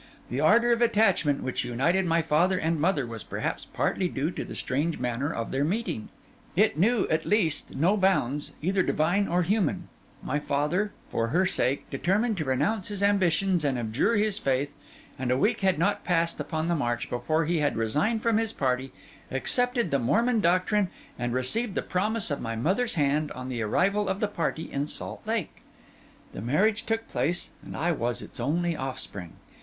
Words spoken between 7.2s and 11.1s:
least, no bounds either divine or human; my father,